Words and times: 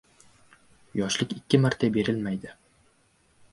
•Yoshlik 0.99 1.35
ikki 1.37 1.61
marta 1.67 1.93
berilmaydi. 1.99 2.57